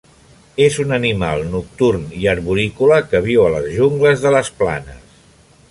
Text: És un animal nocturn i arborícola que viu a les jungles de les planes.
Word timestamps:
És 0.67 0.77
un 0.83 0.93
animal 0.95 1.43
nocturn 1.51 2.07
i 2.21 2.25
arborícola 2.33 2.99
que 3.11 3.23
viu 3.27 3.45
a 3.45 3.53
les 3.57 3.69
jungles 3.77 4.25
de 4.27 4.33
les 4.37 4.53
planes. 4.63 5.21